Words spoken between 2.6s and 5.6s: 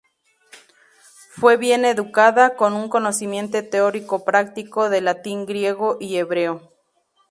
un conocimiento teórico-práctico del latín,